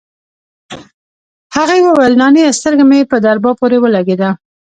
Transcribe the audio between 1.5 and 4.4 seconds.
هغې وويل نانيه سترگه مې په درگاه پورې ولگېده.